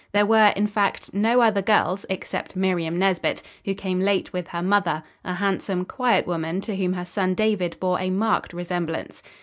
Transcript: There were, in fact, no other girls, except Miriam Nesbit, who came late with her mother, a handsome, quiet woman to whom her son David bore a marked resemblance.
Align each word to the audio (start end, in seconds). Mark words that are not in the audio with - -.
There 0.13 0.25
were, 0.25 0.47
in 0.55 0.65
fact, 0.65 1.13
no 1.13 1.41
other 1.41 1.61
girls, 1.61 2.07
except 2.09 2.55
Miriam 2.55 2.97
Nesbit, 2.97 3.43
who 3.65 3.75
came 3.75 3.99
late 3.99 4.33
with 4.33 4.47
her 4.47 4.63
mother, 4.63 5.03
a 5.23 5.35
handsome, 5.35 5.85
quiet 5.85 6.25
woman 6.25 6.59
to 6.61 6.75
whom 6.75 6.93
her 6.93 7.05
son 7.05 7.35
David 7.35 7.77
bore 7.79 7.99
a 7.99 8.09
marked 8.09 8.51
resemblance. 8.51 9.21